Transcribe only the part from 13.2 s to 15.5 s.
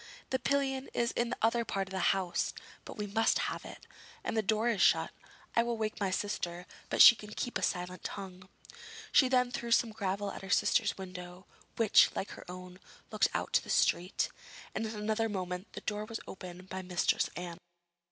out on to the street, and in another